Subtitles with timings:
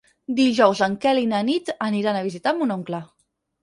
[0.39, 3.09] Dijous en Quel i na Nit aniran a visitar mon oncle.